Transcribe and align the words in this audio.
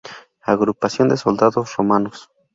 Agrupación 0.41 1.09
de 1.09 1.15
Soldados 1.17 1.75
Romanos. 1.77 2.31